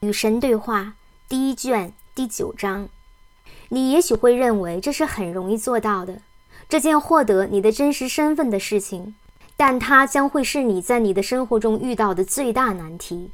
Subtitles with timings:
[0.00, 0.94] 与神对话
[1.28, 2.88] 第一卷第九章。
[3.70, 6.20] 你也许会认为这是很容易做到的，
[6.68, 9.16] 这件获得你的真实身份的事情，
[9.56, 13.32] 但它将会是你在你的生活中遇到的最大难题。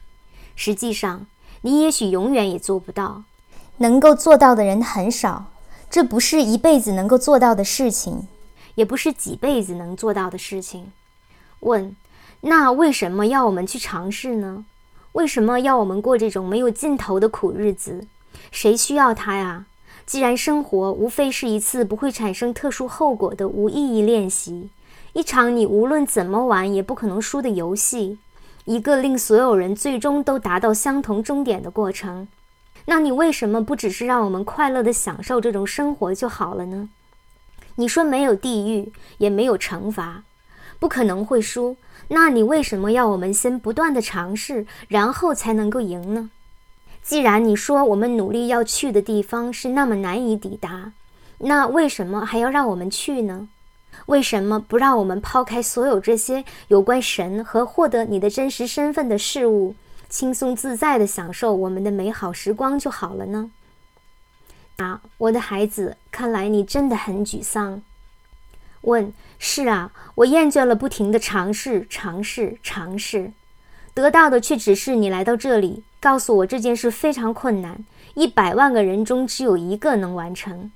[0.56, 1.26] 实际上，
[1.60, 3.24] 你也许永远也做不到。
[3.78, 5.50] 能够做到的人很少，
[5.90, 8.26] 这不是一辈子能够做到的事情，
[8.76, 10.92] 也不是几辈子能做到的事情。
[11.60, 11.94] 问：
[12.40, 14.64] 那为什么要我们去尝试呢？
[15.14, 18.04] 为什么要我们过这种没有尽头的苦日子？
[18.50, 19.66] 谁需要它呀？
[20.04, 24.70] 既然生活无非是一次不会产生特殊后果的无意义练习，
[25.12, 28.18] 一场你无论怎么玩也不可能输的游戏，
[28.64, 32.26] 一个令所有人最终都达到相同终点的过程，
[32.86, 36.88] 那你为什么不只是让我们快乐地享受这种生活就好了呢？
[37.76, 40.24] 你说没有地狱，也没有惩罚，
[40.80, 41.76] 不可能会输。
[42.08, 46.30] 那你为什么要我们先不断的尝试，然后才能够赢呢？
[47.02, 50.92] 既然你说我们努力要去的地方是那么难以抵达，
[51.38, 53.48] 那为什么还要让我们去呢？
[54.06, 59.74] 为什么不让我们抛开所有这些有关神和获得你的真实身份的事物，
[60.08, 63.50] 轻松自在地享受我们的美好时光就好了呢？
[64.76, 67.82] 啊，我的孩子，看来你真的很沮丧。
[68.84, 73.32] 问：是啊，我厌倦了不停的尝试、尝试、尝试，
[73.92, 80.70] 得到的却只是你来到这里，告诉我这件事非常困难，一百万个人中只有一个能完成。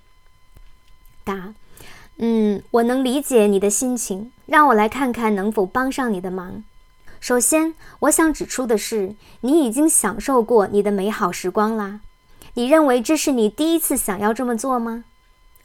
[1.24, 1.54] 答：
[2.16, 6.64] 嗯，我能理解你的心情，让我来看看能否帮上你的忙。
[7.20, 12.00] 首先，我想指出的是，你已经享受过你的美好时光啦。
[12.54, 15.04] 你认为这是你第一次想要这么做吗？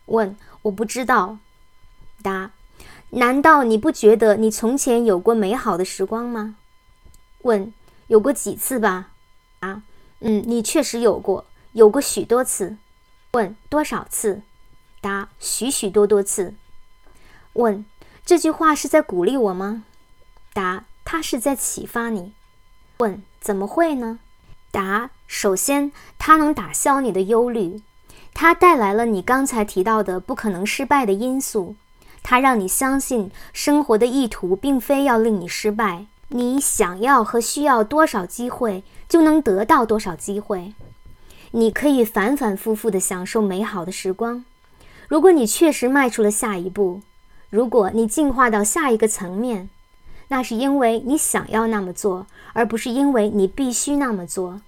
[0.07, 1.38] 问：我不知道。
[2.23, 2.52] 答：
[3.11, 6.55] 难道你不觉得你从前有过美好的时光吗？
[7.43, 7.73] 问：
[8.07, 9.09] 有过几次吧？
[9.59, 9.83] 啊，
[10.21, 12.77] 嗯，你确实有过，有过许多次。
[13.33, 14.41] 问：多少次？
[15.01, 16.55] 答：许许多多次。
[17.53, 17.85] 问：
[18.25, 19.84] 这句话是在鼓励我吗？
[20.53, 22.34] 答：他是在启发你。
[23.00, 24.19] 问：怎么会呢？
[24.72, 27.81] 答：首先，它能打消你的忧虑，
[28.34, 31.75] 它带来了你刚才提到的不可能失败的因素。
[32.23, 36.06] 它让你相信，生活的意图并非要令你失败。
[36.29, 40.73] 你想要和需要多少机会，就能得到多少机会。
[41.51, 44.44] 你可以反反复复地享受美好的时光。
[45.07, 47.01] 如果你确实迈出了下一步，
[47.51, 49.69] 如果你进化到下一个层面，
[50.29, 54.61] 那是因为你想要那么做，而不是因为你必须那么做。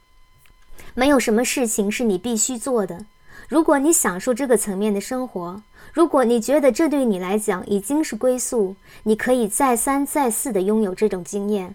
[0.93, 3.05] 没有什么事情是你必须做的。
[3.49, 5.63] 如果你享受这个层面的生活，
[5.95, 11.73] 如果你觉得这对你来讲已经是归宿，你可以再三再四地拥有这种经验。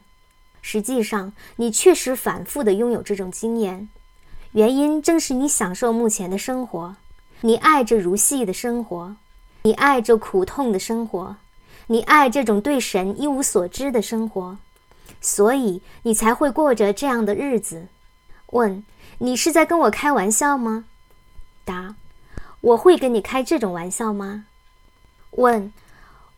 [0.60, 3.88] 实际上，你确实反复地拥有这种经验，
[4.53, 6.97] 原因正是你享受目前的生活，
[7.41, 9.16] 你爱这如戏的生活，
[9.62, 11.36] 你爱这苦痛的生活，
[11.86, 14.59] 你爱这种对神一无所知的生活，
[15.22, 17.86] 所以你才会过着这样的日子。
[18.48, 18.84] 问：
[19.16, 20.84] 你是在跟我开玩笑吗？
[21.64, 21.94] 答：
[22.60, 24.44] 我会跟你开这种玩笑吗？
[25.32, 25.72] 问：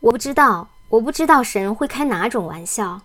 [0.01, 3.01] 我不知道，我不知道神会开哪种玩笑。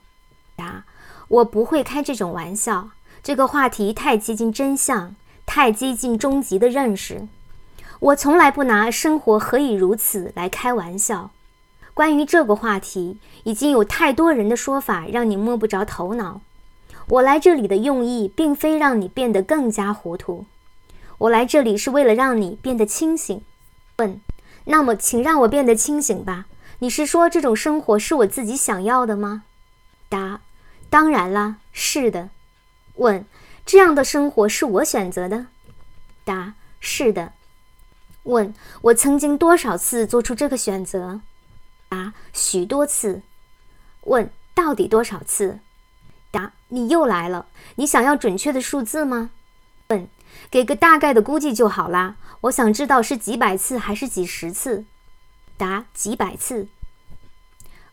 [0.56, 0.84] 答：
[1.28, 2.90] 我不会开这种玩笑。
[3.24, 7.28] 这个话题太接近真相，太接近终极的认识。
[8.00, 11.32] 我从来不拿“生活何以如此”来开玩笑。
[11.96, 16.42] 关于这个话题，已经有太多人的说法让你摸不着头脑。
[17.08, 20.46] 我来这里的用意，并非让你变得更加糊涂。
[21.20, 23.42] 我来这里是为了让你变得清醒。
[23.98, 24.22] 问，
[24.66, 26.46] 那么请让我变得清醒吧。
[26.80, 29.44] 你是说这种生活是我自己想要的吗？
[30.10, 30.42] 答，
[30.90, 32.30] 当然啦，是的。
[32.96, 33.26] 问，
[33.66, 35.48] 这样的生活是我选择的？
[36.24, 37.34] 答，是的。
[38.24, 41.22] 问，我曾经多少次做出这个选择？
[41.90, 43.24] 答，许多次。
[44.02, 45.60] 问，到底多少次？
[46.30, 47.48] 答，你又来了。
[47.76, 49.32] 你想要准确的数字吗？
[50.50, 52.16] 给个大概的估计就好啦。
[52.42, 54.86] 我想知道是几百次还是几十次。
[55.58, 56.68] 答：几百次。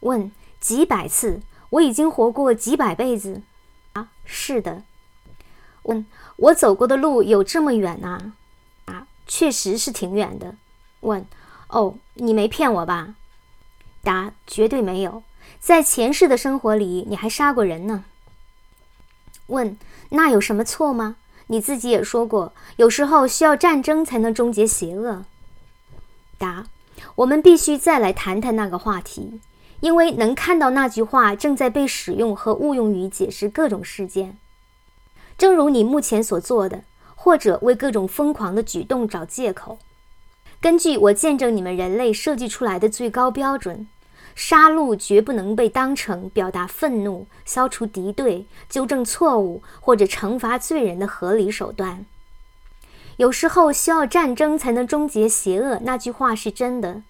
[0.00, 0.30] 问：
[0.60, 1.40] 几百次？
[1.70, 3.42] 我已经活过几百辈子。
[3.94, 4.82] 啊，是的。
[5.84, 6.06] 问：
[6.36, 8.32] 我走过的路有这么远啊？
[8.84, 10.56] 啊，确实是挺远的。
[11.00, 11.26] 问：
[11.68, 13.14] 哦，你没骗我吧？
[14.02, 15.22] 答：绝对没有。
[15.58, 18.04] 在前世的生活里，你还杀过人呢。
[19.46, 19.78] 问：
[20.10, 21.16] 那有什么错吗？
[21.48, 25.24] 你自己也说过，有时候需要战争才能终结邪恶。
[26.38, 26.66] 答：
[27.16, 29.40] 我们必须再来谈谈那个话题，
[29.80, 34.38] 因为能看到那句话正在被使用和误用于解释各种事件。
[35.36, 39.78] 正如你目前所做的，或者为各种疯狂的举动找借口。
[40.60, 43.86] 根据我见证你们人类设计出来的最高标准，
[44.34, 52.04] 杀戮绝不能被当成表达愤怒、消除敌对、纠正错误或者惩罚罪人的合理手段。
[53.16, 57.02] 有时候需要战争才能终结邪恶，那句话是真的，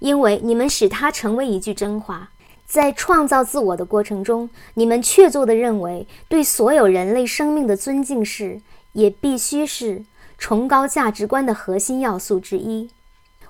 [0.00, 2.30] 因为你们使它成为一句真话。
[2.66, 8.60] 在创造自我的过程中，你们确凿地认为对所有人类生命的尊敬是，
[8.92, 10.04] 也必须是
[10.36, 12.90] 崇高价值观的核心要素之一。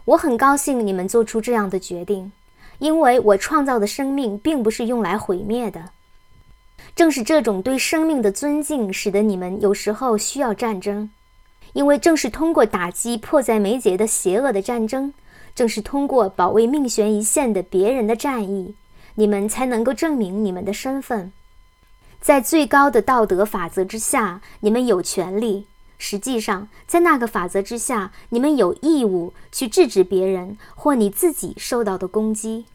[0.04, 2.30] 我很高兴你们做出这样的决定，
[2.78, 5.90] 因为我创造的生命并不是用来毁灭的。
[6.94, 11.10] 正是这种对生命的尊敬，使得你们有时候需要战争，
[11.72, 15.12] 因为正是通过打击迫在眉睫的邪恶的战争，
[15.54, 18.74] 正是通过保卫命悬一线的别人的战役。
[19.16, 21.32] 你们才能够证明你们的身份，
[22.20, 25.66] 在最高的道德法则之下，你们有权利。
[25.98, 32.66] 实际上，在那个法则之下，你们有义务去制止别人或你自己受到的攻击。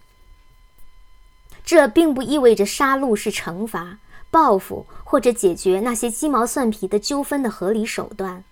[1.64, 4.00] 这并不意味着杀戮是惩罚、
[4.32, 8.44] 报复或者解决那些鸡毛蒜皮的纠纷的合理手段。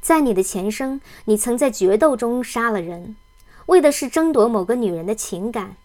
[0.00, 3.16] 在你的前生，你曾在决斗中杀了人，
[3.66, 5.76] 为的是争夺某个女人的情感。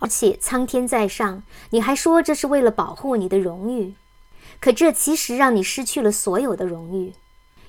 [0.00, 3.94] 而且苍天在上，你还说这是为了保护你的荣誉，
[4.60, 7.12] 可这其实让你失去了所有的荣誉。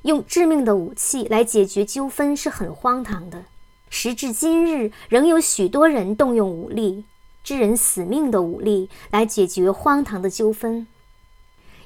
[0.03, 3.45] 用致命的武器来解决纠纷是很荒唐的。
[3.89, 7.05] 时至今日，仍有许多人动用武力，
[7.43, 10.85] 致人死命的武力来解决荒唐的纠纷。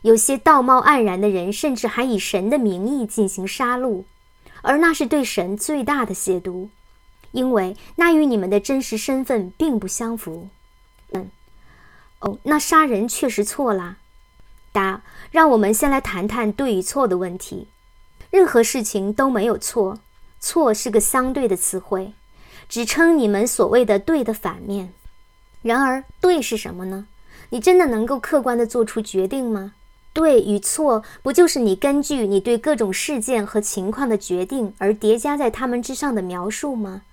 [0.02, 4.04] 有些道貌岸然的人，甚至还以神的名义进行杀戮，
[4.62, 6.70] 而那是对神最大的亵渎。
[7.32, 10.50] 因为那与你们的真实身份并不相符。
[11.12, 11.30] 嗯，
[12.20, 13.98] 哦，那杀人确实错了。
[14.72, 17.68] 答：让我们先来谈谈对与错的问题。
[18.30, 20.00] 任何事情都没有错，
[20.40, 22.14] 错是个相对的词汇，
[22.68, 24.94] 只称你们所谓的对的反面。
[25.62, 27.08] 然而，对是什么呢？
[27.50, 29.74] 你真的能够客观地做出决定吗？
[30.14, 37.04] 对与错，不就是你根据你对各种事件和情况的决定而叠加在他们之上的描述吗？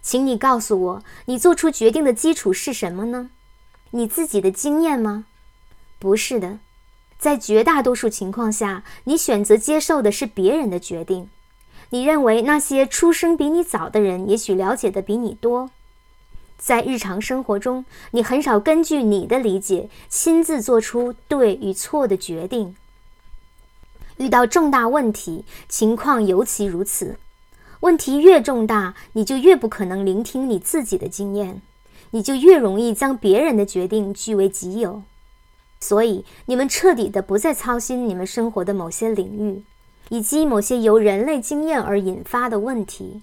[0.00, 3.30] 请你告诉我，你做出决定的基础是什么呢？
[3.90, 5.26] 你自己的经验吗？
[5.98, 6.58] 不是的，
[7.22, 11.28] 在绝大多数情况下，你选择接受的是别人的决定。
[11.90, 15.70] 你认为那些出生比你早的人也许了解的比你多。
[16.58, 22.74] 在日常生活中，你很少根据你的理解亲自做出对与错的决定。
[24.16, 27.18] 遇到重大问题，情况尤其如此。
[27.82, 31.62] 问题越重大，你就越不可能聆听你自己的经验，
[32.10, 35.04] 你就越容易将别人的决定据为己有。
[35.82, 39.64] 所以，你们彻底的不再操心你们生活的某些领域，
[40.10, 43.22] 以及某些由人类经验而引发的问题。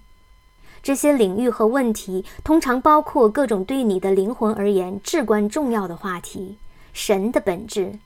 [0.82, 6.58] 这些领域和问题通常包括各种对你的灵魂而言至关重要的话题：
[6.92, 7.98] 神的本质、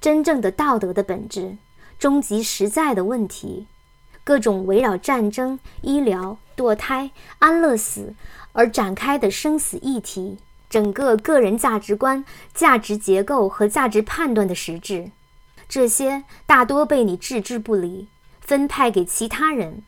[0.00, 1.58] 真正的道德的本质、
[1.98, 3.66] 终极实在的问题。
[4.24, 7.10] 各种围绕战争、医疗、堕胎、
[7.40, 8.14] 安乐死
[8.52, 10.38] 而展开的生死议题，
[10.68, 15.10] 整个个人价值观、价值结构和价值判断的实质，
[15.68, 18.08] 这些大多被你置之不理，
[18.40, 19.82] 分派给其他人。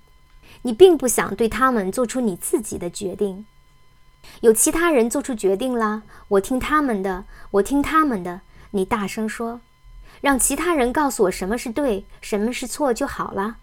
[0.63, 3.47] 你并不想对他们做出你自己的决定。
[4.41, 8.43] 有其他人做出决定啦，我听他们的，我听他们的。
[8.73, 9.61] 你大声说，
[10.21, 13.57] 让其他人告诉我什么是对，什么是错就好了。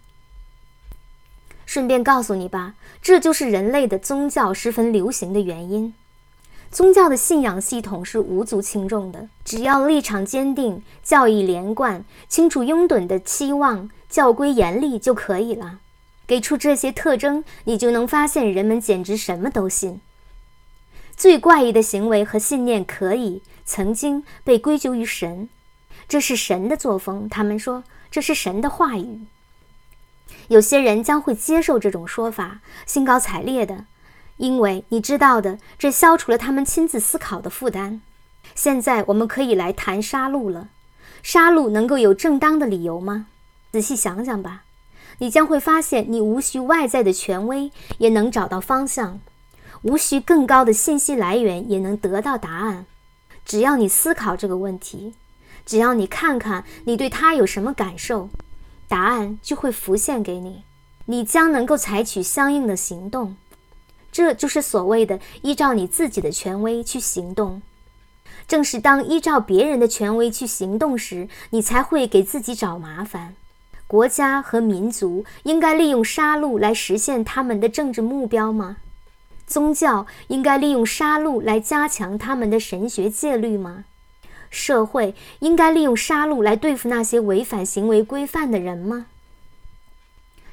[1.66, 5.94] 顺便告诉你吧，这就是人类的宗教十分流行的原因。
[6.70, 15.80] 宗教的信仰系统是无足轻重的，只要立场坚定、教义连贯、清楚拥趸的期望、教规严厉就可以了。
[16.28, 20.02] 给出这些特征，你就能发现人们简直什么都信。
[21.16, 25.50] 最怪异的行为和信念可以曾经被归咎于神，
[26.08, 27.28] 这是神的作风。
[27.30, 29.22] 他们说这是神的话语。
[30.50, 33.86] 有些人将会接受这种说法，兴高采烈的，
[34.38, 38.02] 因为你知道的，这消除了他们亲自思考的负担。
[38.56, 40.70] 现在我们可以来谈杀戮了。
[41.22, 43.28] 杀戮能够有正当的理由吗？
[43.72, 44.64] 仔细想想吧，
[45.18, 49.20] 你将会发现，你无需外在的权威也能找到方向，
[49.82, 52.86] 无需更高的信息来源也能得到答案。
[53.44, 55.14] 只要你思考这个问题，
[55.66, 58.30] 只要你看看你对他有什么感受。
[58.88, 60.64] 答案就会浮现给你，
[61.08, 63.36] 你将能够采取相应的行动。
[64.12, 67.62] 这就是所谓的依照你自己的权威去行动。
[68.48, 73.36] 正是当依照别人的权威去行动时，你才会给自己找麻烦。
[73.88, 78.78] 国家和民族应该利用杀戮来实现他们的政治目标吗？
[79.46, 83.86] 宗教应该利用杀戮来加强他们的神学戒律吗？
[84.50, 89.08] 社会应该利用杀戮来对付那些违反行为规范的人吗？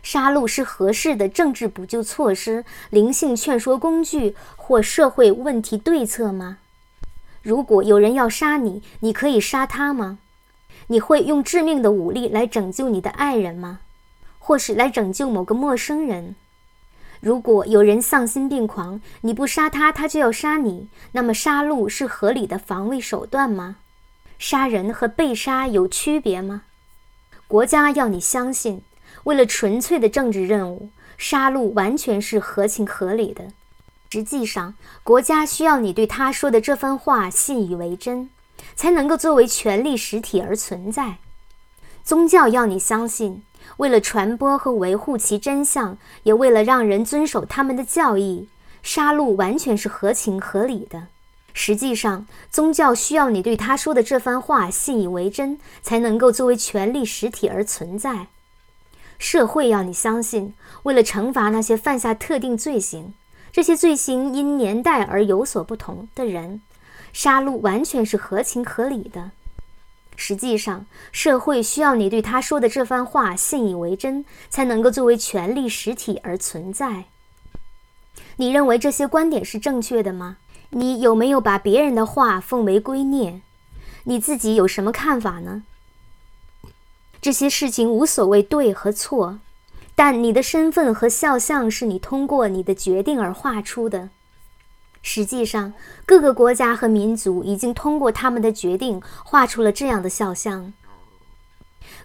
[0.04, 6.58] 杀戮是合适的政治补救措施、灵性劝说工具或社会问题对策吗？
[7.42, 10.18] 如果有人要杀你，你可以杀他吗？
[10.88, 13.80] 你会用致命的武力来拯救你的爱人吗？
[14.38, 16.36] 或是来拯救某个陌生人？
[17.20, 23.76] 如果有人丧心病狂，你不杀他，他就要杀你，那么杀戮是合理的防卫手段吗？
[24.38, 26.64] 杀人和被杀有区别吗？
[27.48, 28.82] 国家要你相信，
[29.24, 33.48] 为了纯粹的政治任务，杀戮完全是合情合理的。
[34.10, 38.30] 实际上，国家需要你对他说的这番话信以为真，
[38.76, 41.16] 才能够作为权力实体而存在。
[42.04, 43.42] 宗教要你相信。
[43.78, 48.48] 为了传播和维护其真相，也为了让人遵守他们的教义，
[48.82, 51.08] 杀戮完全是合情合理的。
[51.54, 58.26] 实际上，宗教需要你对他说的这番话信以为真，才能够作为权力实体而存在。
[59.18, 63.14] 社会要你相信，为了惩罚那些犯下特定罪行，
[63.52, 66.60] 这些罪行因年代而有所不同的人，
[67.12, 69.30] 杀戮完全是合情合理的。
[70.16, 77.04] 实际上，社会需要你对他说的这番话信以为真，才能够作为权力实体而存在。
[78.36, 80.36] 你认为这些观点是正确的吗？
[80.70, 83.40] 你有没有把别人的话奉为圭臬？
[84.04, 85.62] 你自己有什么看法呢？
[87.24, 89.38] 这些事情无所谓对和错，
[89.94, 94.10] 但你的身份和肖像是你通过你的决定而画出的。
[95.00, 95.72] 实际上，
[96.04, 100.74] 各个国家和民族已经通过他们的决定画出了这样的肖像。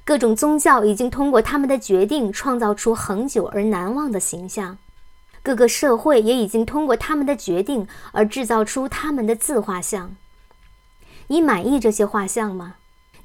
[0.05, 4.77] 各种宗教已经通过他们的决定创造出恒久而难忘的形象。
[5.43, 10.15] 各个社会也已经通过他们的决定而制造出他们的自画像。
[11.27, 12.75] 你满意这些画像吗？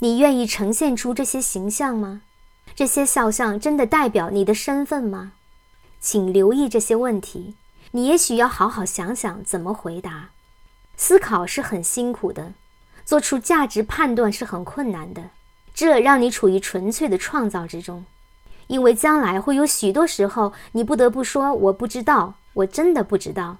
[0.01, 2.23] 你愿意呈现出这些形象吗？
[2.75, 5.33] 这些肖像真的代表你的身份吗？
[6.01, 7.55] 请留意这些问题。
[7.93, 10.31] 你也许要好好想想怎么回答。
[10.97, 12.55] 思考是很辛苦的，
[13.05, 15.31] 做出价值判断是很困难的。
[15.73, 18.05] 这让你处于纯粹的创造之中，
[18.67, 23.59] 因为将来会有许多时候，你不得不说“我不知道，我真的不知道”。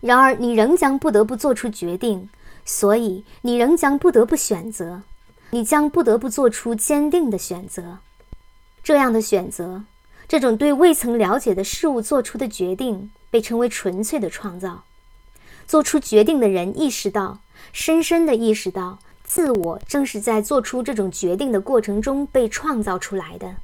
[0.00, 2.30] 然而，你仍将不得不做出决定，
[2.64, 5.02] 所以你仍将不得不选择。
[5.50, 7.98] 你将不得不做出坚定的选择。
[8.82, 9.84] 这样的选择，
[10.26, 13.10] 这种对未曾了解的事物做出的决定。
[13.30, 14.84] 被称为纯粹的创造。
[15.66, 17.40] 做出决定的人意识到，
[17.74, 23.56] 深深的意识到，自我正是在做出这种决定的过程中被创造出来的。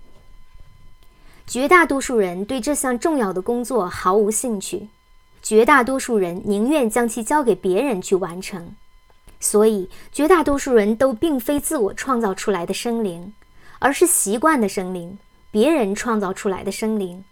[1.46, 4.88] 绝大多数人对这项重要的工作毫无兴趣，
[5.40, 8.74] 绝大多数人宁愿将其交给别人去完成。
[9.44, 13.34] 所以，绝大多数人都并非自我创造出来的生灵，
[13.78, 15.18] 而是习惯的生灵，
[15.50, 17.22] 别人创造出来的生灵。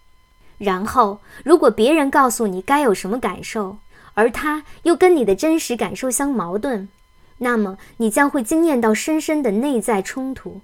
[0.58, 3.78] 然后，如果别人告诉你该有什么感受，
[4.12, 6.90] 而他又跟你的真实感受相矛盾，
[7.38, 10.60] 那么你将会惊艳到深深的内在冲突。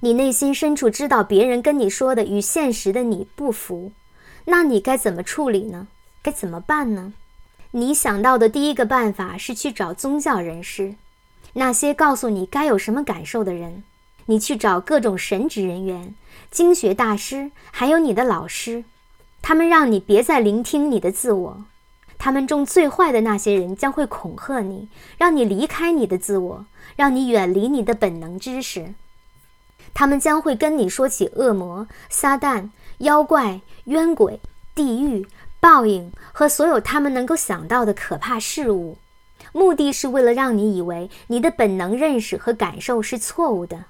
[0.00, 3.92] 你内心深处知道别人跟你说的与现实的你不符，
[4.46, 5.88] 那你该怎么处理呢？
[6.22, 7.12] 该怎么办呢？
[7.72, 10.96] 你想到的第一个办法是去找宗教人士，
[11.52, 13.84] 那些告诉你该有什么感受的人。
[14.26, 16.14] 你去找各种神职人员、
[16.50, 18.84] 经学大师，还有你的老师。
[19.42, 21.64] 他们让你别再聆听你的自我，
[22.18, 28.94] 他们中最坏的那些人将会恐吓你，让你离开你的自我，让你远离你的本能知识。
[29.94, 34.40] 他们将会跟你说起恶魔、撒旦、妖怪、冤鬼、
[34.74, 35.26] 地狱、
[35.60, 38.96] 报应和所有他们能够想到的可怕事物，
[39.52, 43.84] 目的是为了让你以为你的本能认识和感受是错误的，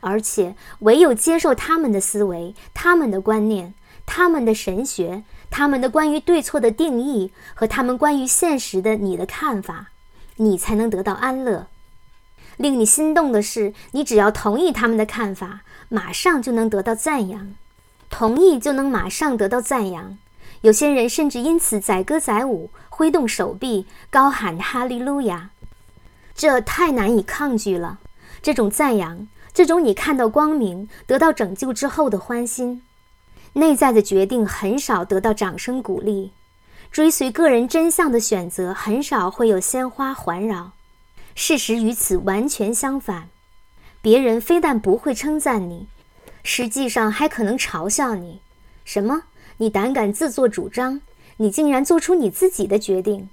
[0.00, 3.74] 而且唯有接受他们的思维、他们的观念。
[4.08, 9.88] 他们的神学，他们的关于对错的定义和他们关于现实的你的看法，
[10.36, 11.66] 你才能得到安乐。
[12.56, 17.54] 令你心动的是，你只要同意他们的看法，马上就能得到赞扬。
[18.08, 20.16] 同意就能马上得到赞扬。
[20.62, 25.50] 有些人甚至因此载歌载舞，挥动手臂，高喊哈利路亚。
[26.34, 27.98] 这太难以抗拒了。
[28.42, 32.82] 这种赞扬，这种你看到光明、得到拯救之后的欢心。
[33.54, 36.32] 内在的决定很少得到掌声鼓励，
[36.90, 40.72] 追随个人真相的选择很少会有鲜花环绕。
[41.34, 43.28] 事实与此完全相反。
[44.02, 45.88] 别人非但不会称赞你，
[46.42, 48.40] 实际上还可能嘲笑你。
[48.84, 49.22] 什么？
[49.58, 51.00] 你胆敢自作主张？
[51.38, 53.28] 你竟然做出你自己的决定？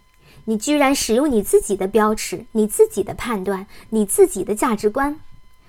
[0.46, 5.20] 你居然使用你自己的标尺、你自己的判断、你自己的价值观？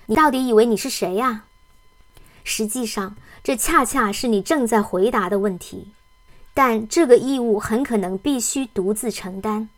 [0.06, 1.44] 你到底以为你是谁呀？
[2.42, 5.92] 实际上，这恰恰是你正在回答的问题。
[6.52, 9.68] 但这个义务很可能必须独自承担，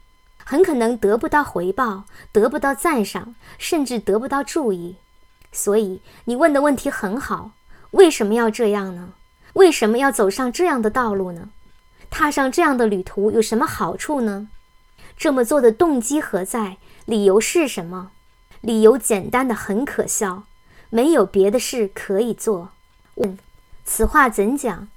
[0.44, 4.96] 很可能得不到回报，得不到赞赏，甚至得不到注意。
[5.52, 7.52] 所以，你问的问题很好：
[7.92, 9.14] 为什么要这样呢？
[9.56, 11.48] 为什么要走上这样的道路呢？
[12.10, 14.48] 踏上这样的旅途有什么好处呢？
[15.16, 16.76] 这么做的动机何在？
[17.06, 18.10] 理由是什么？
[18.60, 20.42] 理由简单的很可笑，
[20.90, 22.68] 没有别的事可以做。
[23.14, 23.38] 问：
[23.82, 24.88] 此话怎讲？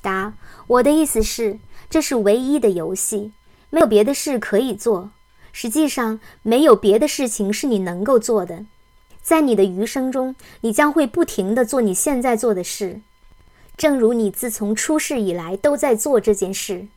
[0.00, 0.32] 答：
[0.66, 1.58] 我的意思是，
[1.90, 3.32] 这是唯一的游戏，
[3.68, 5.10] 没有别的事可以做。
[5.52, 8.64] 实际上，没有别的事情是你能够做的。
[9.20, 13.02] 在你的余生中，你将会不停地做你现在做的事，
[13.80, 16.88] 正如你自从出世以来都在做这件事。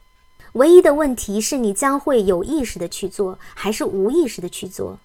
[0.51, 4.99] 唯一的问题是你将会有意识的去做，还是无意识的去做？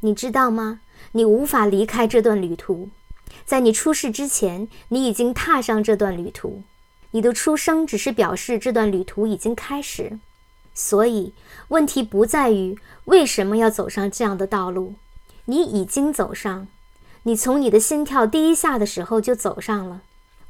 [0.00, 0.80] 你知道吗？
[1.12, 2.88] 你无法离开这段旅途。
[3.44, 6.62] 在你出世之前，你已经踏上这段旅途。
[7.10, 10.18] 你的出生只是表示这段旅途已经开始。
[10.72, 11.34] 所以，
[11.68, 14.94] 问题不在于为什么要走上这样的道路。
[15.44, 16.68] 你已经走上，
[17.24, 20.00] 你从你的心跳第一下的时候就走上了。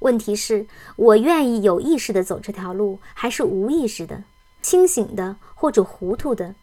[0.00, 0.66] 问题是，
[0.96, 4.24] 我愿意有意识的走这条路，还是无意识的、
[4.60, 6.54] 清醒的或者糊涂的？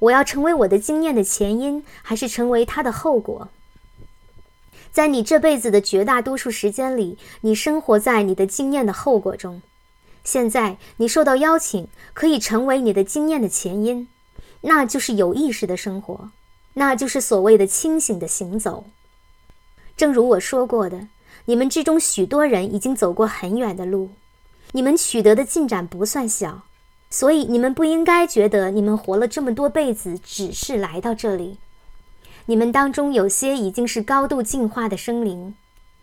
[0.00, 3.48] 我要成为我的经验的前因，还是成为它的后果？
[4.92, 9.62] 在你这辈子的绝大多数时间里，你生活在你的经验的后果中。
[10.22, 14.08] 现在你受到邀请，可以成为你的经验的前因，
[14.60, 16.30] 那就是有意识的生活。
[16.74, 18.84] 那就是所谓的清醒的行走。
[19.96, 21.08] 正如我说过的，
[21.46, 24.10] 你们之中许多人已经走过很远的路，
[24.72, 26.62] 你们取得的进展不算小，
[27.10, 31.58] 所以你们不应该觉得你们活了这么多辈子只是来到这里。
[32.46, 35.54] 你们当中有些已经是高度进化的生灵，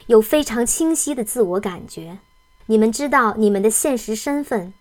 [0.08, 2.19] 有非常清晰的自我感觉。
[2.67, 4.73] 你们知道你们的现实身份，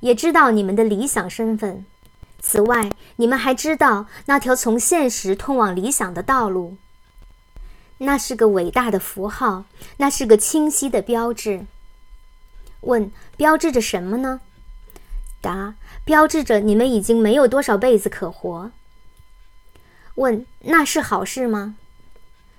[0.00, 1.84] 也知道你们的理想身份。
[2.40, 6.76] 此外，你们还知道那条从现实通往理想的道路。
[8.04, 9.64] 那是个伟大的符号，
[9.96, 11.66] 那是个清晰的标志。
[12.80, 14.40] 问：标志着什么呢？
[15.40, 18.70] 答：标志着你们已经没有多少辈子可活。
[20.16, 21.76] 问：那是好事吗？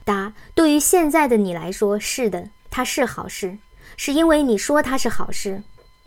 [0.03, 3.60] 答：对于现在的你来说，是的，它是好事，
[3.95, 5.63] 是因为你说它是好事。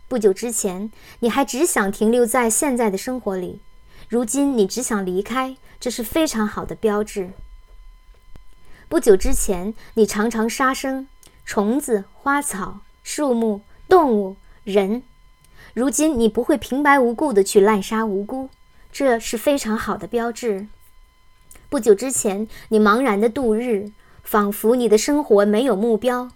[0.07, 3.61] 不久之前，你还只想停留在现在的生活里。
[4.09, 7.31] 如今你只想离开，这是非常好的标志。
[8.89, 11.07] 不久之前，你常常杀生，
[11.45, 15.03] 虫子、花草、树木、动物、人。
[15.75, 18.49] 如今你不会平白无故的去滥杀无辜，
[18.91, 20.65] 这是非常好的标志。
[21.69, 23.91] 不久之前，你茫然的度日，
[24.23, 26.31] 仿佛你的生活没有目标。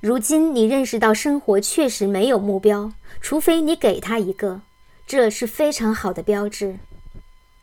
[0.00, 4.60] 如今你认识到生活确实没有目标，除非你给他一个，
[5.06, 6.78] 这是非常好的标志。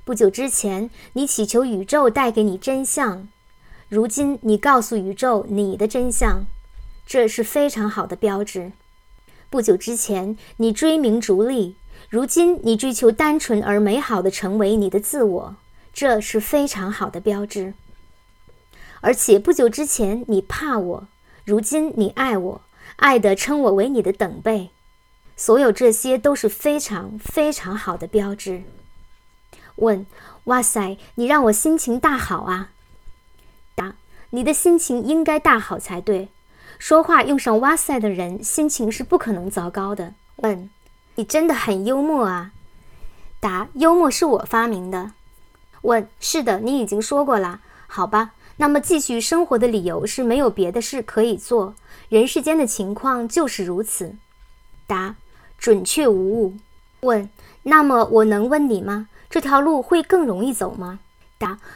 [0.03, 3.29] 不久之前，你祈求宇宙带给你真相，
[3.93, 6.47] 如今你告诉宇宙你的真相，
[7.05, 8.71] 这是非常好的标志。
[9.51, 11.75] 不久之前，你追名逐利，
[12.09, 15.55] 如今你追求单纯而美好的成为你的自我，
[15.93, 17.75] 这是非常好的标志。
[19.01, 21.07] 而且不久之前你怕我，
[21.45, 22.61] 如今你爱我，
[22.95, 24.71] 爱的称我为你的等辈，
[25.35, 28.63] 所有这些都是非常非常好的标志。
[29.75, 30.07] 问：
[30.45, 32.71] 哇塞，你让我心情大好啊！
[33.75, 33.95] 答：
[34.31, 36.29] 你的心情应该大好才对。
[36.79, 40.13] 说话用上哇塞的人，心情是不可能糟糕的。
[40.37, 40.69] 问：
[41.15, 42.51] 你真的很幽默啊！
[43.39, 45.11] 答：幽默是我发明的。
[45.83, 47.61] 问：是的，你已经说过了。
[47.87, 51.75] 好吧，那么继续生活的理由是没有别的事可以做，
[52.09, 54.15] 人世间的情况就是如此。
[54.87, 55.15] 答：
[55.57, 56.55] 准确无误。
[57.01, 57.29] 问：
[57.63, 59.07] 那么我能问你吗？
[59.29, 60.99] 这条路会更容易走吗？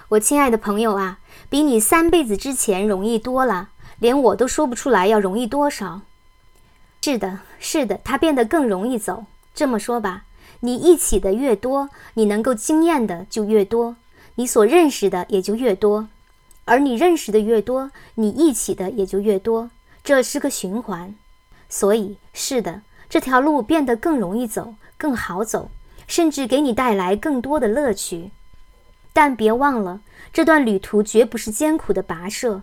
[0.09, 6.01] 我亲爱的朋友啊，比你三辈子之前容易多了，连我都说不出来要容易多少。
[7.01, 9.25] 是的，是的，它变得更容易走。
[9.55, 10.23] 这么说吧，
[10.59, 13.95] 你一起的越多，你能够经验的就越多，
[14.35, 16.09] 你所认识的也就越多，
[16.65, 19.69] 而你认识的越多，你一起的也就越多，
[20.03, 21.15] 这是个循环。
[21.69, 25.69] 所以，是的，这条路变得更容易走，更好走。
[26.07, 28.31] 甚至给你带来更多的乐趣。
[29.17, 30.01] 但别忘了，
[30.31, 32.61] 这段旅途绝不是艰苦的跋涉。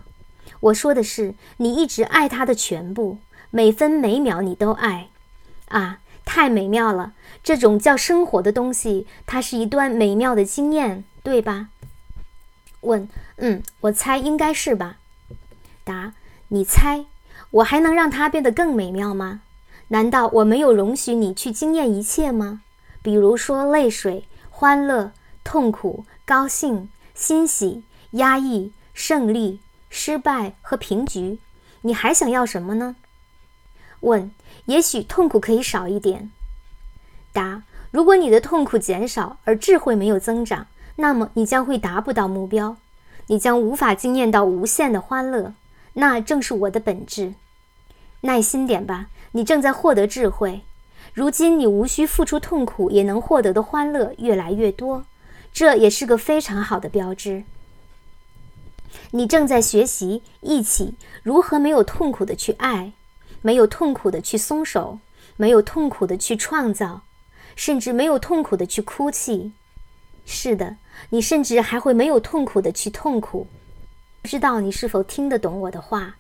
[0.61, 3.19] 我说的是，你一直爱他的全部，
[3.51, 5.09] 每分每秒你都爱。
[5.71, 7.13] 啊，太美妙了！
[7.43, 11.71] 这种叫生活的东西，它是一段美妙的经验，对吧？
[12.83, 14.99] 问，嗯，我猜应该是吧。
[15.83, 16.15] 答，
[16.51, 17.07] 你猜，
[17.51, 19.41] 我还能让它变得更美妙吗？
[19.89, 22.63] 难道我没有容许你去经验一切吗？
[23.03, 25.11] 比如说泪水、欢乐、
[25.43, 29.61] 痛苦、高兴、欣喜、压抑、胜利。
[29.97, 31.39] 失败和平局，
[31.83, 32.97] 你还想要什么呢？
[34.01, 34.33] 问：
[34.65, 36.33] 也许痛苦可以少一点。
[37.33, 42.77] 答：如果你的痛苦减少而智慧没有增长，那么你将会达不到目标，
[43.29, 45.55] 你将无法惊艳到无限的欢乐。
[45.93, 47.35] 那正是我的本质。
[48.23, 50.63] 耐心点吧，你正在获得智慧。
[51.13, 55.05] 如今你无需付出痛苦也能获得的欢乐越来越多，
[55.55, 57.45] 这也是个非常好的标志。
[59.13, 62.93] 你正在学习一起如何没有痛苦的去爱，
[63.41, 64.99] 没有痛苦的去松手，
[65.37, 67.03] 没有痛苦的去创造，
[67.55, 69.53] 甚至没有痛苦的去哭泣。
[70.27, 70.77] 是的，
[71.11, 73.47] 你甚至还会没有痛苦的去痛苦。
[74.23, 76.17] 不知道你是否听得懂我的话？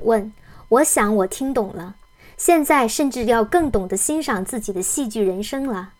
[0.00, 0.32] 问，
[0.70, 1.96] 我想我听懂了。
[2.38, 5.92] 现在甚至要更懂得欣赏自己的戏剧人生了。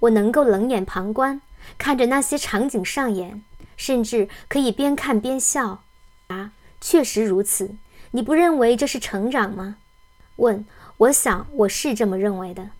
[0.00, 1.40] 我能够冷眼旁观，
[1.78, 3.42] 看着那些场景上演。
[3.74, 5.82] 甚至可以边看边笑，
[6.28, 7.74] 啊，确实如此。
[8.12, 9.78] 你不认为这是成长吗？
[10.36, 10.64] 问，
[10.98, 12.70] 我想我是这么认为的。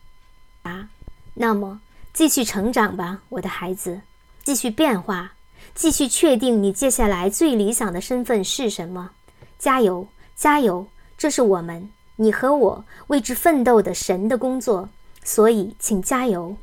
[0.62, 0.90] 啊，
[1.34, 1.80] 那么
[2.12, 4.02] 继续成长吧，我的孩子，
[4.44, 5.32] 继续变化，
[5.74, 9.10] 继续确定你接下来最理想的身份是什么。
[9.58, 10.86] 加油，加油！
[11.18, 14.90] 这是我们，你和我为之奋斗的神的工作，
[15.24, 16.56] 所以请加油。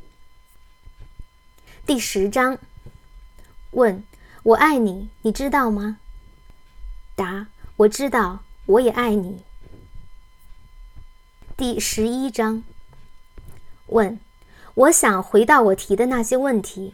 [1.89, 2.60] 第十章，
[3.71, 4.04] 问。
[4.43, 5.97] 我爱你，你知道吗？
[7.15, 7.47] 答：
[7.78, 9.41] 我知道，我也爱你。
[11.58, 12.62] 第十一章。
[13.88, 14.19] 问：
[14.75, 16.93] 我想回到我提的那些问题，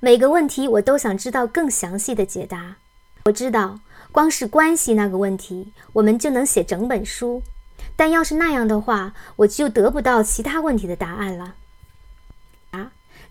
[0.00, 2.76] 每个问题我都想知道更详细的解答。
[3.24, 3.80] 我知道，
[4.12, 7.42] 光是关系那个问题，我们就能写整本书。
[7.96, 11.54] 但要是那样的话，我就得不到其他问题的答案了。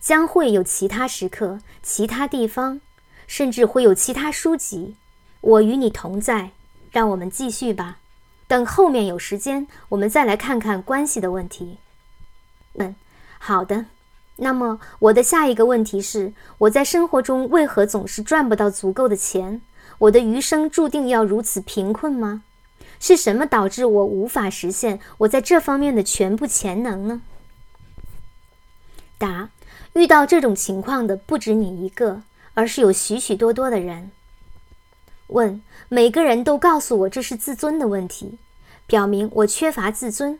[0.04, 2.82] 将会有其他时刻，其他地方。
[3.26, 4.98] 甚至会有其他书籍。
[5.40, 6.52] 我与你同在，
[6.92, 8.00] 让我们继续吧。
[8.50, 11.78] 等后面有时间，我们再来看看关系的问题。
[12.74, 12.94] 嗯，
[13.40, 13.86] 好的。
[14.36, 19.62] 那么我的下一个问题是：我在生活中为何总是赚不到足够的钱？
[20.00, 22.44] 我的余生注定要如此贫困吗？
[23.00, 27.22] 是什么导致我无法实现我在这方面的全部潜能呢？
[29.18, 29.50] 答：
[29.94, 32.24] 遇到这种情况的不止你一个。
[32.56, 34.12] 而是有许许多多的人
[35.30, 38.38] 问，每个人都告诉我这是自尊的问题，
[38.86, 40.40] 表明我缺乏自尊。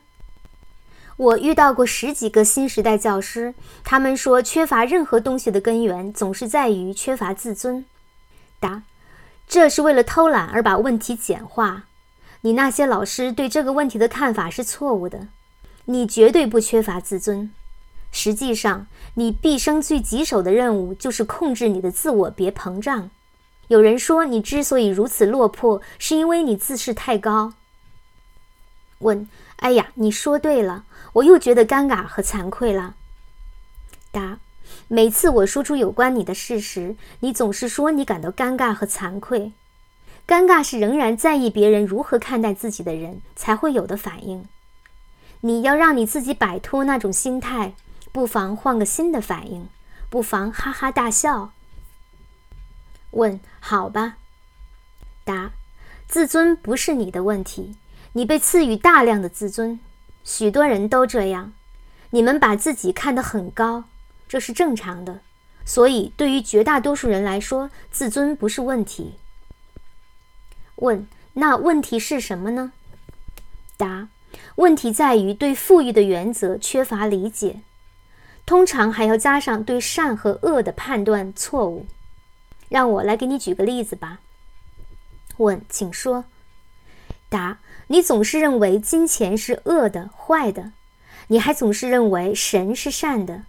[1.16, 7.84] 我遇到过十几个新时代教师，他们说缺乏任何东西的根源总是在于缺乏自尊。
[8.60, 8.84] 答：
[9.48, 11.86] 这是为了偷懒而把问题简化。
[12.42, 15.26] 你那些老师对这个问题的看法是错误的，
[15.86, 17.50] 你绝对不缺乏自尊。
[18.12, 23.10] 实际上，你毕生最棘手的任务就是控制你的自我别膨胀。
[23.68, 27.54] 有人说，你之所以如此落魄，是因为你自视太高。
[28.98, 32.96] 问：哎呀，你说对了，我又觉得尴尬和惭愧了。
[34.10, 34.38] 答：
[34.88, 39.52] 每次我说出有关你的事实，你总是说你感到尴尬和惭愧。
[40.26, 44.48] 尴尬是仍然在意别人如何看待自己的人才会有的反应。
[45.42, 47.74] 你要让你自己摆脱那种心态。
[48.14, 49.68] 不妨换个新的反应，
[50.08, 51.50] 不妨哈哈大笑。
[53.10, 54.18] 问：好吧。
[55.24, 55.50] 答：
[56.06, 57.74] 自尊不是你的问题，
[58.12, 59.80] 你被赐予大量的自尊，
[60.22, 61.52] 许多人都这样。
[62.10, 63.82] 你们把自己看得很高，
[64.28, 65.18] 这是正常的。
[65.64, 69.16] 所以，对于绝大多数人来说，自尊不是问题。
[70.76, 72.70] 问：那问题是什么呢？
[73.76, 74.06] 答：
[74.54, 77.62] 问题在于对富裕的原则缺乏理解。
[78.46, 81.86] 通常还要加上对善和恶的判断错误。
[82.68, 84.20] 让我来给你举个例子吧。
[85.36, 86.24] 问，请说。
[87.28, 90.72] 答：你总是认为金钱是恶的、坏的，
[91.28, 93.44] 你还总是认为神是善的。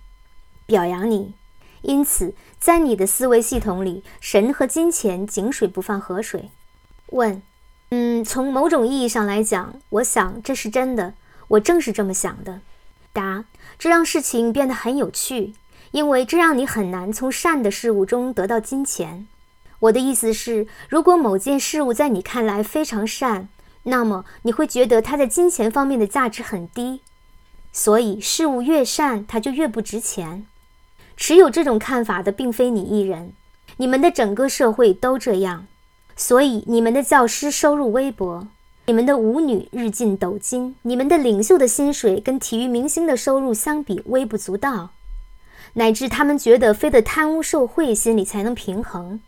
[0.66, 1.34] 表扬你。
[1.82, 6.50] 因此，在你的思维系统里，神和金钱井水不犯河水。
[7.08, 7.42] 问：
[7.92, 11.14] 嗯，从某种意义上来讲，我想这是真的。
[11.50, 12.62] 我正是这么想的。
[13.16, 13.46] 答。
[13.80, 15.54] 这让事情变得很有趣，
[15.92, 19.28] 因为这让你很难从善的事物中得到金钱。
[19.80, 23.50] 我的意思是，如果某件事物在你看来非常善，
[23.84, 27.02] 那么你会觉得它在金钱方面的价值很低。
[27.72, 30.46] 所以，事物越善，它就越不值钱。
[31.18, 33.34] 持有这种看法的并非你一人，
[33.78, 35.68] 你们的整个社会都这样。
[36.16, 38.48] 所以，你们的教师收入微薄，
[38.88, 44.92] 你们的舞女日进斗金，你们的领袖的薪水跟体育明星的收入相比微不足道，
[45.74, 49.20] 乃至他们觉得非得贪污受贿，心里才能平衡。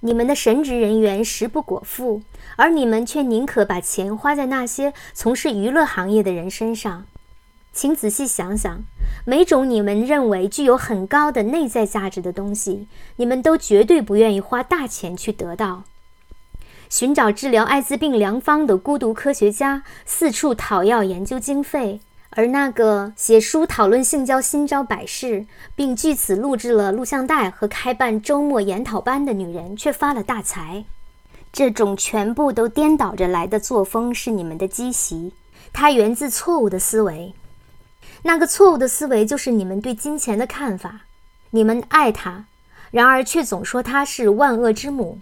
[0.00, 2.22] 你们的神职人员食不果腹，
[2.56, 7.06] 而你们却宁可把钱花在那些从事娱乐行业的人身上。
[7.72, 8.82] 请仔细想想，
[9.24, 15.84] 每种你们认为具有很高的内在价值的东西，你们都绝对不愿意花大钱去得到。
[16.88, 30.84] 寻找治疗艾滋病良方的孤独科学家四处讨要研究经费，而那个写书讨论性交新招百事，并据此录制了录像带和开办周末研讨班的女人却发了大财。
[31.52, 35.32] 这种全部都颠倒着来的作风是你们的积习，
[35.72, 37.34] 它源自错误的思维。
[38.22, 41.00] 那个错误的思维就是你们对金钱的看法。
[41.50, 42.44] 你们爱它，
[42.90, 45.18] 然而却总说它是万恶之母；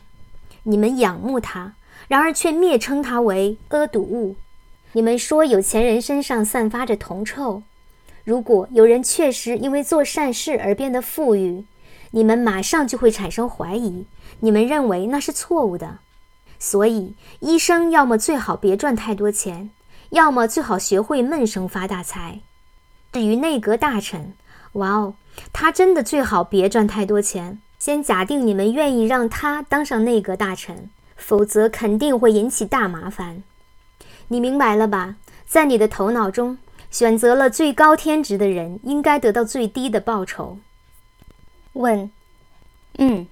[0.65, 1.75] 你们仰慕他，
[2.09, 4.37] 然而却蔑称他为恶毒物。
[4.93, 7.63] 你们说有钱人身上散发着铜臭。
[8.25, 11.65] 如果有人确实因为做善事而变得富裕，
[12.13, 14.07] 你们马上就会产生怀疑。
[14.41, 15.99] 你们认为那是错误的。
[16.59, 19.71] 所以，医生要么最好别赚太多钱，
[20.11, 22.41] 要么最好学会闷声发大财。
[23.13, 24.33] 至于内阁大臣，
[24.73, 25.15] 哇哦，
[25.53, 27.61] 他真的最好别赚太多钱。
[27.85, 33.43] 先假定你们愿意让他当上内阁大臣，否则肯定会引起大麻烦。
[34.29, 35.17] 你明白了吧？
[35.45, 36.57] 在你的头脑中，
[36.91, 40.57] 选择了最高天职的人应该得到最低的报酬。
[41.75, 42.11] 问，
[42.97, 43.27] 嗯，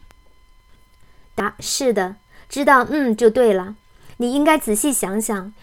[1.34, 2.16] 答是的，
[2.50, 3.76] 知道嗯就对了。
[4.18, 5.54] 你应该仔细想想，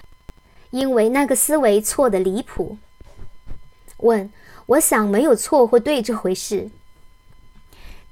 [0.71, 2.79] 因为那个思维错的离谱。
[3.97, 4.33] 问，
[4.65, 6.71] 我想没有错或对这回事。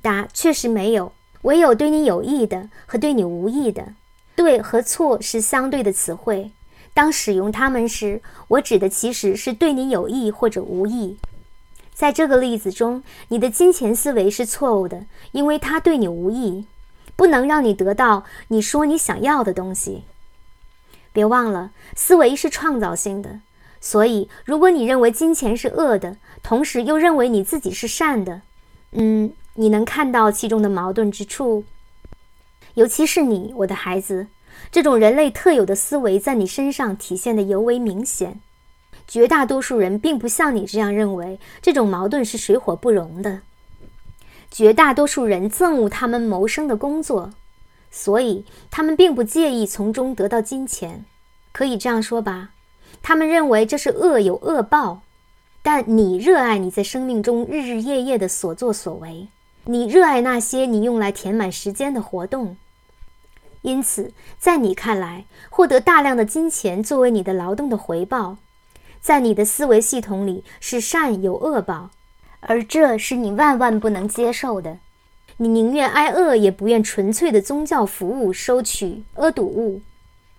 [0.02, 3.94] 答，确实没有，唯有对你有益的和对你无益的。
[4.36, 6.52] 对和错是相对的词汇，
[6.94, 11.18] 当使用它们时，我指的其实是对你有益或者无益。
[11.92, 16.66] 在这个例子中，你的金钱思维是错误的，因为它对你无益，
[17.16, 20.04] 不能让你得到你说你想要的东西。
[21.12, 23.40] 别忘了，思维是创造性的。
[23.82, 28.42] 所以，如果你认为金钱是恶的，同时又认为你自己是善的，
[28.92, 31.66] 嗯，你能看到其中的矛盾之处。
[32.76, 34.28] 尤其是你，我的孩子，
[34.72, 38.40] 这种人类特有的思维在你身上体现的尤为明显。
[39.08, 43.42] 绝大多数人并不像你这样认为，这种矛盾是水火不容的。
[44.52, 47.32] 绝大多数人憎恶他们谋生的工作，
[47.90, 51.06] 所以他们并不介意从中得到金钱。
[51.52, 52.52] 可以这样说吧。
[53.02, 55.02] 他们认为这是恶有恶报，
[55.64, 59.30] 但你热爱你在生命中日日夜夜的所作所为，
[59.70, 62.56] 你热爱那些你用来填满时间的活动。
[63.64, 68.38] 因此，在你看来，获得大量的金钱作为你的劳动的回报，
[69.02, 71.90] 在你的思维系统里是善有恶报，
[72.40, 74.78] 而这是你万万不能接受的。
[75.36, 79.82] 你宁愿挨饿，也不愿纯粹的宗教服务收取阿堵物。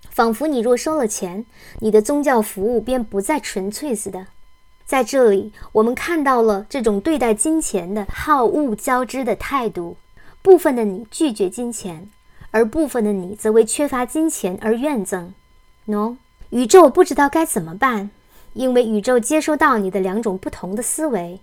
[0.09, 1.45] 仿佛你若收了钱，
[1.81, 4.29] 你的宗教服务便不再纯粹似的。
[4.88, 9.98] 在这里，我们看到了这种对待金钱的好恶交织的态度。
[10.40, 12.09] 部分的你拒绝金钱，
[12.53, 15.33] 而部分的你则为缺乏金钱而怨憎。
[15.88, 16.16] 喏，
[16.48, 18.09] 宇宙不知道该怎么办，
[18.55, 21.42] 因为宇宙接收到你的两种不同的思维，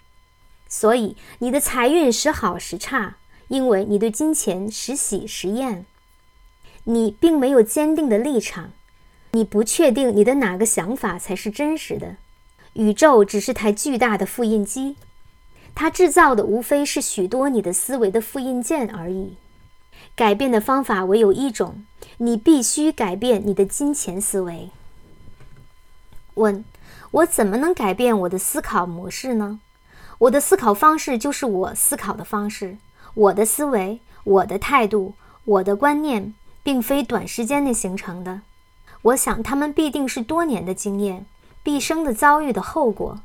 [0.67, 3.17] 所以你的财运时好时差，
[3.49, 5.85] 因为你对金钱时喜时厌。
[6.85, 8.71] 你并没有坚定的立场，
[9.33, 12.15] 你不确定你的哪个想法才是真实的。
[12.75, 14.95] 宇宙只是台巨大的复印机，
[15.73, 19.35] 它制造的无非是许多你的思维的复印件而已。
[20.15, 21.85] 改变的方法唯有一种，
[22.19, 24.69] 你必须改变你的金钱思维。
[26.35, 26.63] 问：
[27.11, 29.59] 我怎么能改变我的思考模式呢？
[30.19, 32.77] 我的思考方式就是我思考的方式，
[33.15, 36.33] 我的思维，我的态度，我的观念。
[36.65, 38.41] 并非短时间内形成的，
[39.03, 41.27] 我想他们必定是多年的经验、
[41.65, 43.21] 毕生的遭遇的后果。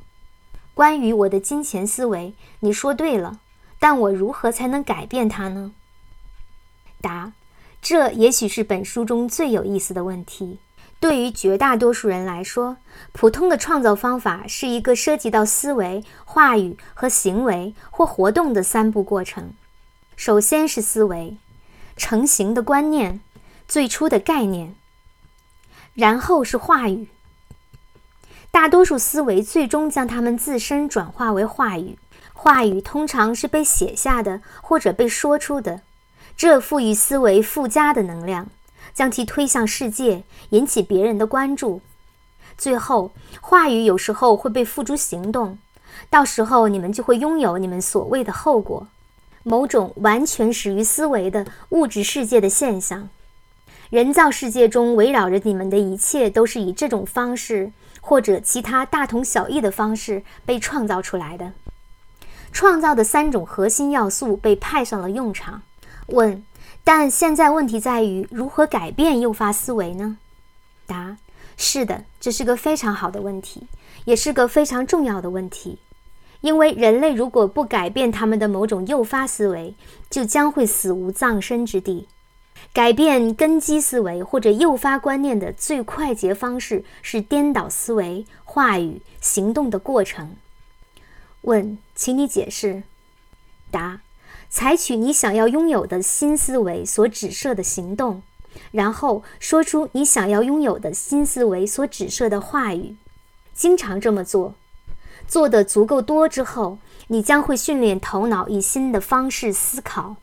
[0.73, 3.39] 关于我的金钱思维，你说对了，
[3.79, 5.73] 但我如何才能改变它呢？
[7.03, 7.35] 答：
[7.83, 10.59] 这也许是本书中最有意思的问题。
[10.99, 12.79] 对于绝大多数人来说，
[13.13, 19.53] 普通的创造方法是一个涉及到思维、话语和行为或活动的三步过程。
[20.17, 21.37] 首先是思维，
[21.95, 23.21] 成型的观念，
[23.69, 24.71] 最初的概念；
[25.93, 27.09] 然后是话语。
[28.51, 31.99] 大多数思维最终将它们自身转化为话语，
[32.33, 35.83] 话语通常是被写下的或者被说出的，
[36.37, 38.49] 这赋予思维附加的能量。
[38.93, 41.81] 将其推向世界，引起别人的关注。
[42.59, 45.59] 最后，话语有时候会被付诸行动，
[46.11, 48.89] 到时候你们就会拥有你们所谓的后果，
[49.45, 53.09] 某种完全始于思维的物质世界的现象。
[53.91, 61.53] 人造世界中围绕着你们的一切，都是以这种方式或者其他大同小异的方式被创造出来的。
[62.53, 65.63] 创造的三种核心要素被派上了用场。
[66.07, 66.45] 问。
[66.83, 70.17] 但现在问题在于如何改变诱发思维呢？
[70.87, 71.19] 答：
[71.59, 73.67] 是的，这是个非常好的问题，
[74.07, 75.79] 也是个非常重要的问题。
[76.41, 79.75] 因为人类如果不改变他们的某种诱发思维，
[80.09, 82.09] 就将会死无葬身之地。
[82.73, 90.37] 改变根基思维或者诱发观念的最快捷方式是颠倒思维、话语、行动的过程。
[91.43, 92.83] 问，请你解释。
[93.71, 94.01] 答。
[94.53, 98.23] 采取你想要拥有的新思维所指涉的行动，
[98.73, 102.97] 然后说出你想要拥有的新思维所指涉的话语。
[103.55, 104.55] 经常这么做，
[105.29, 110.17] 做的足够多之后，你将会训练头脑以新的方式思考。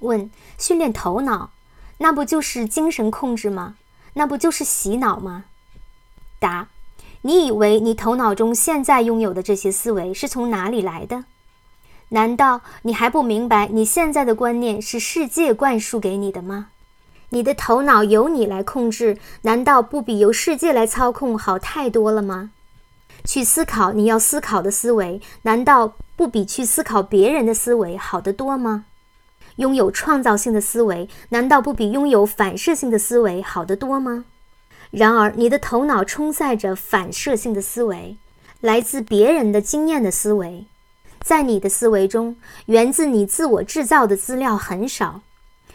[0.00, 1.50] 问：训练头脑，
[1.98, 3.76] 那不就是精神控制吗？
[4.14, 5.44] 那不就是洗脑吗？
[6.38, 6.68] 答：
[7.22, 11.24] 你以为你头脑中现在拥有的这些思维是从哪里来的？
[12.08, 16.68] 难道你还不明白，你现在的观念是世界灌输给你的吗？
[17.28, 22.50] 你的头脑由你来控制，难道不比由世界来操控好太多了吗？
[23.24, 28.86] 去思考你要思考的思维，难道不比去思考别人的思维好得多吗？
[29.60, 34.24] 拥有创造性的思维，难道不比拥有反射性的思维好得多吗？
[34.90, 38.16] 然而，你的头脑充塞着反射性的思维，
[38.60, 40.64] 来自别人的经验的思维。
[41.22, 45.20] 在你的思维中，源自你自我制造的资料很少，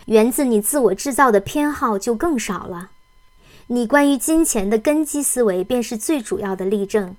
[0.08, 2.90] 源自你自我制造的偏好就更少了。
[3.68, 7.16] 你关于金钱的根基思维便是最主要的例证。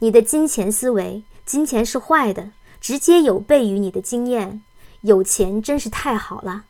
[0.00, 4.60] 你的金钱思维，金钱是坏的，直接有悖于你的经验。
[5.06, 6.64] 有钱真是太好了，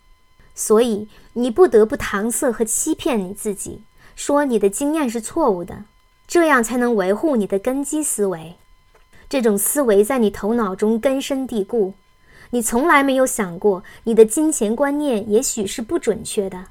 [0.54, 3.82] 所以你不得不搪塞和欺骗你自己，
[4.14, 5.84] 说你的经验是错误的，
[6.26, 8.56] 这样才能维护你的根基思维。
[9.28, 11.94] 这种思维在你头脑中根深蒂固，
[12.50, 16.66] 你从来没有想过你的金钱观念也许是不准确的。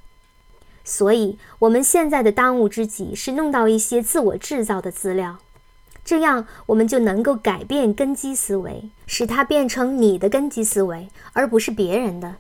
[0.84, 5.39] 所以，我们现在的当务之急是弄到一些自我制造的资料，
[6.05, 12.35] 这样我们就能够改变根基思维，使它变成你的根基思维，而不是别人的。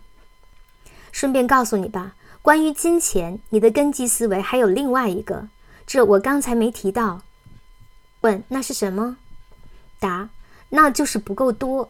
[1.11, 5.49] 顺便告诉你吧，关于金钱，你的根基思维还有另外一个，
[5.87, 7.23] 这我刚才没提到。
[8.21, 9.17] 问，那是什么？
[9.99, 10.29] 答，
[10.69, 11.89] 那就是不够多。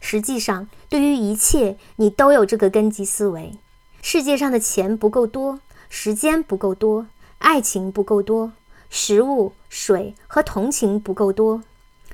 [0.00, 3.58] 实际上，对于一切，你都有这个根基思维。
[4.02, 7.06] 世界上的钱不够多，时间不够多，
[7.38, 8.52] 爱情不够多，
[8.90, 11.62] 食物、水和同情不够多。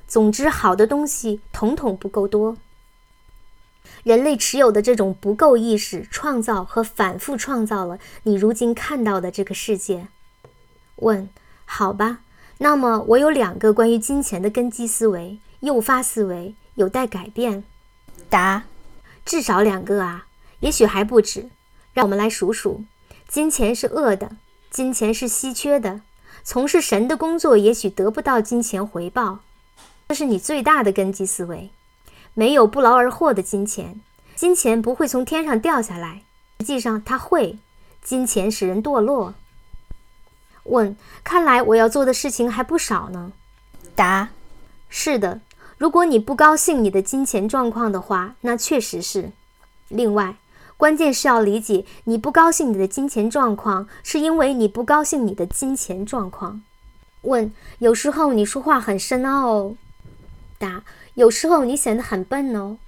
[0.06, 2.56] 总之，好的东西统统不够多。
[4.04, 10.08] 人类持有的这种不够意识，创造和反复创造了你如今看到的这个世界。
[10.96, 11.28] 问，
[11.64, 12.20] 好吧。
[12.58, 17.64] 那么，我有两个关于金钱的根基思维、诱发思维有待改变。
[18.28, 18.64] 答：
[19.24, 20.26] 至少两个啊，
[20.60, 21.48] 也许还不止。
[21.92, 22.84] 让我们来数数：
[23.26, 24.36] 金钱是恶的，
[24.70, 26.02] 金钱是稀缺的，
[26.44, 29.40] 从事神的工作也许得不到金钱回报，
[30.08, 31.70] 这是你最大的根基思维。
[32.34, 34.00] 没有不劳而获的金钱，
[34.34, 36.22] 金钱不会从天上掉下来。
[36.60, 37.58] 实际上，它会。
[38.02, 39.34] 金钱使人堕落。
[40.64, 43.32] 问：看来我要做的事情还不少呢。
[43.94, 44.30] 答：
[44.88, 45.40] 是的。
[45.78, 49.30] 如果你不高兴你的金钱状况的话，那确实是。
[49.88, 50.36] 另外，
[50.82, 56.60] 关键是要理解，你不高兴你的金钱状况，是因为你不高兴你的金钱状况。
[57.20, 59.76] 问：有时候你说话很深奥哦。
[60.58, 60.82] 答：
[61.14, 62.78] 有时候你显得很笨哦。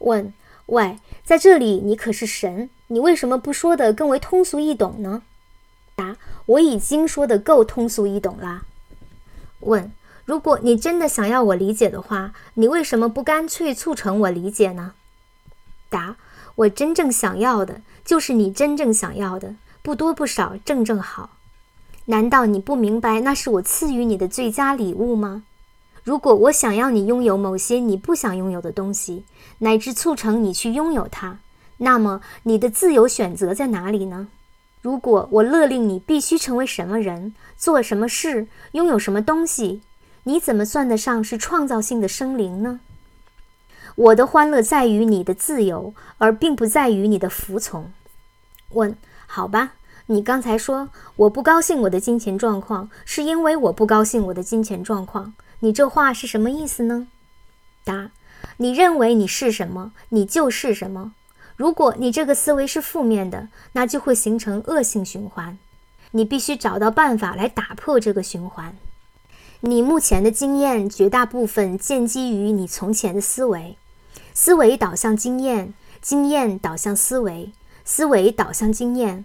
[0.00, 0.34] 问：
[0.66, 5.22] 喂，在这里你可是神，你为什么不说的更为通俗易懂呢？
[5.94, 8.66] 答：我已经说的够通俗易懂啦。
[9.60, 9.90] 问：
[10.26, 14.92] 如果你真的想要我理解的话，你为什么不干脆促成我理解呢？
[15.88, 16.16] 答：
[16.56, 21.30] 我真正想要的就是你真正想要的，不多不少，正正好。
[22.06, 25.42] 难道你不明白那是我赐予你的最佳礼物吗？
[26.04, 29.24] 如果我想要你拥有某些你不想拥有的东西，
[29.58, 31.40] 乃至促成你去拥有它，
[31.78, 34.28] 那么你的自由选择在哪里呢？
[34.80, 39.82] 如果我勒令你必须成为什么人、做什么事、拥有什么东西，
[40.22, 42.78] 你怎么算得上是创造性的生灵呢？
[43.96, 47.92] 我的欢乐在于你的自由，而并不在于你的服从。
[48.70, 49.72] 问：好吧，
[50.06, 55.34] 你刚才说我不高兴我的金钱状况，是因为我不高兴我的金钱状况。
[55.60, 57.08] 你这话是什么意思呢？
[57.84, 58.10] 答：
[58.58, 61.14] 你认为你是什么，你就是什么。
[61.56, 65.56] 如果你这个思维是负面的，那就会形成恶性循环。
[66.10, 68.76] 你必须找到办法来打破这个循环。
[69.60, 73.78] 你目前的经验绝大部分建基于你从前的思维，
[74.38, 75.72] 思维导向经验，
[76.02, 77.54] 经验导向思维，
[77.86, 79.24] 思维导向经验。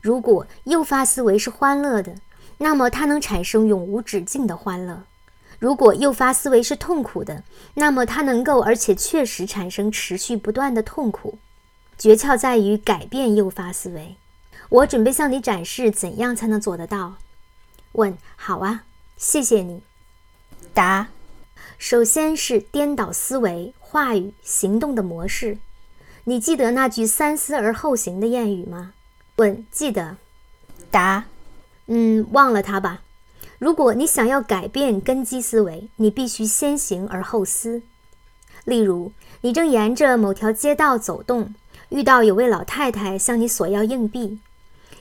[0.00, 2.16] 如果诱发思维是欢乐的，
[2.58, 5.04] 那么它能产生永无止境的欢乐；
[5.60, 11.38] 如果诱发思维是痛苦的，那么它能够而且确实产生持续不断的痛苦。
[11.96, 14.16] 诀窍在于改变诱发思维。
[14.70, 17.14] 我准备向你展示怎样才能做得到。
[17.92, 18.82] 问：好啊，
[19.16, 19.82] 谢谢你。
[20.74, 21.10] 答：
[21.78, 25.58] 首先是颠倒思维、话语、行动的模式。
[26.24, 28.94] 你记得那句“三思而后行”的谚语吗？
[29.36, 30.16] 问：记得。
[30.90, 31.26] 答：
[31.88, 33.02] 嗯，忘了它吧。
[33.58, 37.82] 如果你想要改变根基思维，你必须先行而后思。
[38.64, 39.12] 例如，
[39.42, 41.54] 你正沿着某条街道走动。
[41.90, 44.38] 遇到有位老太太向你索要硬币，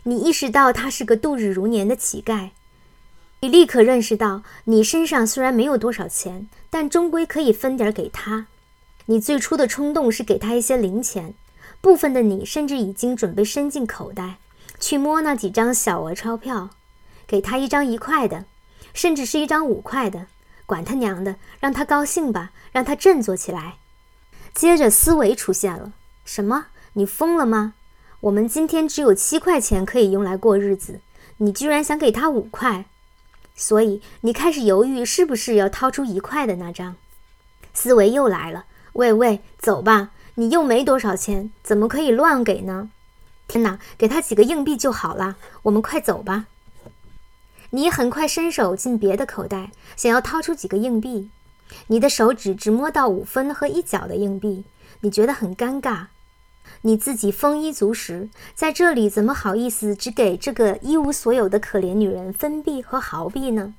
[0.03, 2.49] 你意识到她是个度日如年的乞丐，
[3.39, 8.47] 你立刻认识到你身上虽然没有多少钱，但终归可以分点给她。
[9.07, 11.33] 你最初的冲动是给他一些零钱，
[11.81, 14.37] 部分的你甚至已经准备伸进口袋
[14.79, 16.69] 去摸那几张小额钞票，
[17.27, 18.45] 给他一张一块的，
[18.93, 20.27] 甚至是一张五块的，
[20.65, 23.77] 管他娘的，让他高兴吧，让他振作起来。
[24.53, 25.93] 接着思维出现了，
[26.25, 26.67] 什么？
[26.93, 27.73] 你疯了吗？
[28.21, 31.01] 我们今天只有七块钱可以用来过日子，
[31.37, 32.85] 你居然想给他五块，
[33.55, 36.97] 所以你开始犹豫是不是要掏出一块的那张。
[37.73, 42.89] 思维又来了，喂喂，走吧，你又没多少钱，怎么可以乱给呢？
[43.47, 46.47] 天哪，给他几个硬币就好了，我们快走吧。
[47.71, 51.29] 你很快伸手进别的口袋，想要掏出几个硬币，
[51.87, 54.65] 你的手指只摸到五分和一角的硬币，
[54.99, 56.07] 你觉得很尴尬。
[56.81, 63.73] 你自己丰衣足食，在这里怎么好意思只给这个一无所有的可怜女人分币和毫币呢？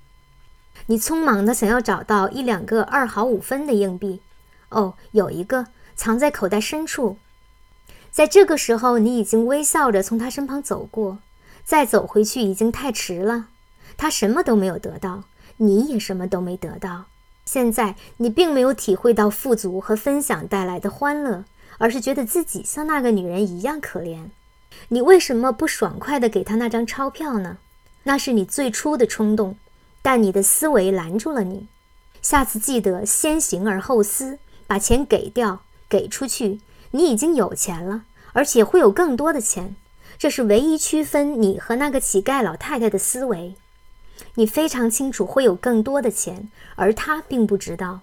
[0.87, 4.21] 你匆忙的想要找到一两个二毫五分的硬币，
[4.73, 7.18] 哦，有一个藏在口袋深处。
[8.11, 11.18] 在这个时候，你已经微笑着从他身旁走过，
[11.64, 13.47] 再走回去已经太迟了。
[13.97, 15.25] 他什么都没有得到，
[15.59, 17.05] 你也什么都没得到。
[17.45, 21.45] 现在你并没有体会到富足和分享带来的欢乐。
[21.79, 24.27] 而是觉得自己像那个女人一样可怜，
[24.89, 27.57] 你为什么不爽快地给他那张钞票呢？
[28.05, 29.57] 那是你最初的冲动，
[30.01, 31.66] 但你的思维拦住了你。
[32.20, 36.61] 下次记得先行而后思，把钱给掉，给出去，
[36.93, 39.77] 你已经有钱了，而且会有更多的钱。
[40.19, 43.55] 这是唯一区分你和那个乞丐老太太的思维。
[44.35, 48.01] 你非常清楚会有更多的钱，而他并不知道。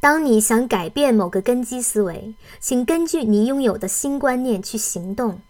[0.00, 5.40] 当你想改变某个根基思维，请根据你拥有的新观念去行动，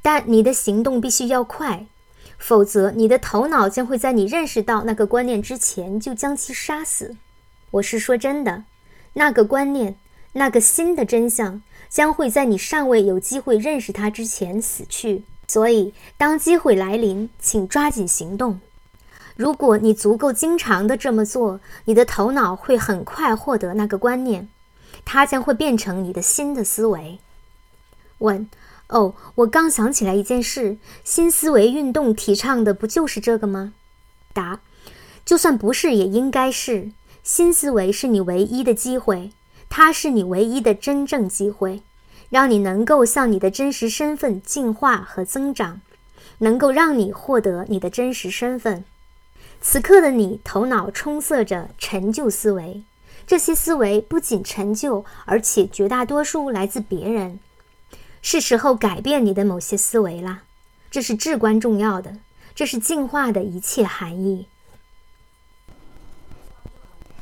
[0.00, 1.86] 但你的行动必须要快，
[2.38, 7.16] 否则你的头脑将会在你认识到那个观念之前就将其杀死。
[7.72, 8.64] 我是说真的，
[9.14, 9.96] 那个观念，
[10.32, 15.24] 那个新的真相将会在你尚未有机会认识它之前死去。
[15.46, 18.60] 所以，当机会来临，请抓紧行动。
[19.36, 24.48] 如果你足够经常的这么做，你的头脑会很快获得那个观念，
[25.04, 27.18] 它将会变成你的新的思维。
[28.18, 28.48] 问：
[28.88, 33.74] 哦，我刚想起来一件事，新思维运动提倡的不就是这个吗？
[34.32, 34.60] 答：
[35.24, 36.92] 就算不是，也应该是。
[37.22, 39.30] 新思维是你唯一的机会，
[39.68, 41.82] 它是你唯一的真正机会，
[42.30, 45.80] 让你能够向你的真实身份进化和增长，
[46.38, 48.84] 能够让你获得你的真实身份。
[49.60, 52.82] 此刻的你，头脑充塞着陈旧思维，
[53.24, 57.38] 这些思维不仅陈旧，而且绝大多数来自别人。
[58.20, 60.42] 是时候改变你的某些思维啦，
[60.90, 62.16] 这是至关重要的，
[62.54, 64.48] 这是进化的一切含义。